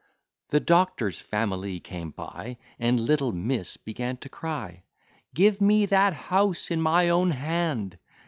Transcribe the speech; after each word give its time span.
The 0.49 0.59
doctor's 0.59 1.21
family 1.21 1.79
came 1.79 2.09
by, 2.09 2.57
And 2.79 2.99
little 3.01 3.31
miss 3.31 3.77
began 3.77 4.17
to 4.21 4.29
cry, 4.29 4.81
Give 5.35 5.61
me 5.61 5.85
that 5.85 6.13
house 6.13 6.71
in 6.71 6.81
my 6.81 7.07
own 7.09 7.29
hand! 7.29 7.99